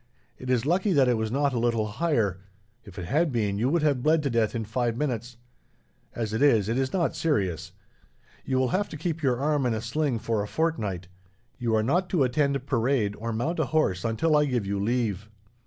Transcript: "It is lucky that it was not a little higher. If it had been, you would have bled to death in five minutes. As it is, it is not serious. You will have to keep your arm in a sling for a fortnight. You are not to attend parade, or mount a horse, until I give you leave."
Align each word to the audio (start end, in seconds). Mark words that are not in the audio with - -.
"It 0.39 0.49
is 0.49 0.65
lucky 0.65 0.93
that 0.93 1.07
it 1.07 1.13
was 1.15 1.31
not 1.31 1.53
a 1.53 1.59
little 1.59 1.85
higher. 1.85 2.39
If 2.83 2.97
it 2.97 3.05
had 3.05 3.31
been, 3.31 3.59
you 3.59 3.69
would 3.69 3.83
have 3.83 4.01
bled 4.01 4.23
to 4.23 4.31
death 4.31 4.55
in 4.55 4.65
five 4.65 4.97
minutes. 4.97 5.37
As 6.15 6.33
it 6.33 6.41
is, 6.41 6.67
it 6.67 6.75
is 6.75 6.91
not 6.91 7.15
serious. 7.15 7.71
You 8.43 8.57
will 8.57 8.69
have 8.69 8.89
to 8.89 8.97
keep 8.97 9.21
your 9.21 9.37
arm 9.39 9.63
in 9.67 9.75
a 9.75 9.81
sling 9.81 10.17
for 10.17 10.41
a 10.41 10.47
fortnight. 10.47 11.07
You 11.59 11.75
are 11.75 11.83
not 11.83 12.09
to 12.09 12.23
attend 12.23 12.65
parade, 12.65 13.15
or 13.17 13.31
mount 13.31 13.59
a 13.59 13.65
horse, 13.65 14.03
until 14.03 14.35
I 14.35 14.45
give 14.45 14.65
you 14.65 14.79
leave." 14.79 15.29